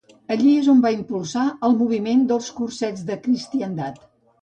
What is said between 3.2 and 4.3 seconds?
Cristiandat.